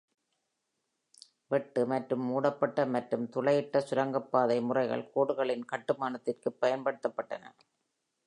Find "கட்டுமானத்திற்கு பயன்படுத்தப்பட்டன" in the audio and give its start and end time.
5.71-7.45